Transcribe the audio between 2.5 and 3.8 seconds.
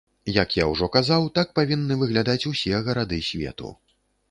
усе гарады свету.